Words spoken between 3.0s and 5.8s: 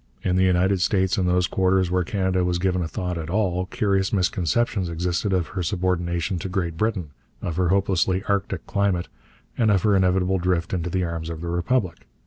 at all, curious misconceptions existed of her